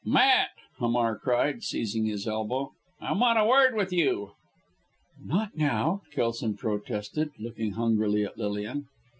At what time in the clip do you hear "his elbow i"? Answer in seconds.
2.07-3.11